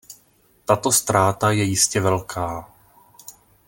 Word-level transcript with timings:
Tato 0.65 0.91
ztráta 0.91 1.51
je 1.51 1.63
jistě 1.63 2.01
velká. 2.01 2.69